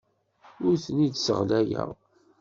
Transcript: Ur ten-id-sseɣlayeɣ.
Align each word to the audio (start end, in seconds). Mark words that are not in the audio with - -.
Ur 0.65 0.75
ten-id-sseɣlayeɣ. 0.83 1.89